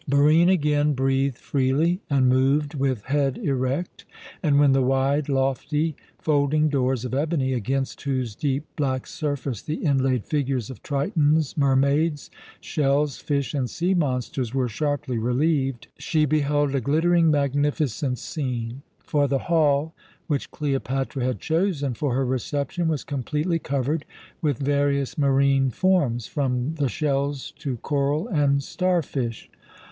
Barine 0.07 0.49
again 0.49 0.93
breathed 0.93 1.37
freely 1.37 2.01
and 2.09 2.27
moved 2.27 2.73
with 2.73 3.03
head 3.03 3.37
erect; 3.37 4.03
and 4.41 4.57
when 4.59 4.71
the 4.71 4.81
wide, 4.81 5.29
lofty 5.29 5.95
folding 6.17 6.69
doors 6.69 7.05
of 7.05 7.13
ebony, 7.13 7.53
against 7.53 8.01
whose 8.01 8.33
deep 8.33 8.65
black 8.75 9.05
surface 9.05 9.61
the 9.61 9.75
inlaid 9.75 10.25
figures 10.25 10.71
of 10.71 10.81
Tritons, 10.81 11.55
mermaids, 11.55 12.31
shells, 12.59 13.19
fish, 13.19 13.53
and 13.53 13.69
sea 13.69 13.93
monsters 13.93 14.55
were 14.55 14.67
sharply 14.67 15.19
relieved, 15.19 15.85
she 15.99 16.25
beheld 16.25 16.73
a 16.73 16.81
glittering, 16.81 17.29
magnificent 17.29 18.17
scene, 18.17 18.81
for 19.03 19.27
the 19.27 19.37
hall 19.37 19.93
which 20.25 20.49
Cleopatra 20.49 21.23
had 21.23 21.39
chosen 21.39 21.93
for 21.93 22.15
her 22.15 22.25
reception 22.25 22.87
was 22.87 23.03
completely 23.03 23.59
covered 23.59 24.05
with 24.41 24.57
various 24.57 25.15
marine 25.19 25.69
forms, 25.69 26.25
from 26.25 26.73
the 26.79 26.89
shells 26.89 27.51
to 27.59 27.77
coral 27.77 28.27
and 28.29 28.63
starfish. 28.63 29.47